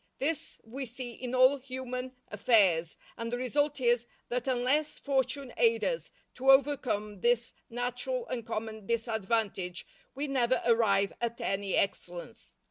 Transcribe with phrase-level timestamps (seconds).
[0.17, 5.83] This we see in all human affairs, and the result is, that unless fortune aid
[5.83, 9.85] us to overcome this natural and common disadvantage,
[10.15, 12.55] we never arrive at any excellence.